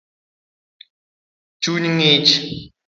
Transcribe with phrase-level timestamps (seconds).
[1.61, 2.31] Chuny ngich